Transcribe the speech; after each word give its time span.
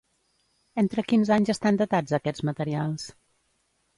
Entre 0.81 1.03
quins 1.09 1.31
anys 1.35 1.51
estan 1.53 1.77
datats 1.83 2.17
aquests 2.19 2.45
materials? 2.51 3.07